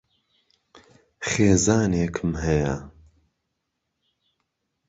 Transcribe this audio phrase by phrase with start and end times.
[1.29, 2.41] خێزانێکم ھەیە.